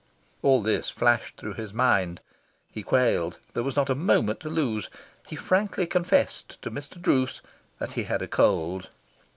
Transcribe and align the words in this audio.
All 0.41 0.63
this 0.63 0.89
flashed 0.89 1.37
through 1.37 1.53
his 1.53 1.73
mind. 1.75 2.21
He 2.71 2.81
quailed. 2.81 3.37
There 3.53 3.61
was 3.61 3.75
not 3.75 3.87
a 3.87 3.93
moment 3.93 4.39
to 4.39 4.49
lose. 4.49 4.89
He 5.27 5.35
frankly 5.35 5.85
confessed 5.85 6.59
to 6.63 6.71
Mr. 6.71 6.99
Druce 6.99 7.43
that 7.77 7.91
he 7.91 8.05
had 8.05 8.23
a 8.23 8.27
cold. 8.27 8.89